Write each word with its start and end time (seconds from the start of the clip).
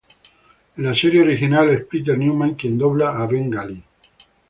En 0.77 0.81
la 0.83 0.95
serie 0.95 1.21
original 1.21 1.69
es 1.69 1.85
Peter 1.85 2.17
Newman 2.17 2.55
quien 2.55 2.75
dobla 2.75 3.21
a 3.21 3.27
"BenGalí". 3.27 3.83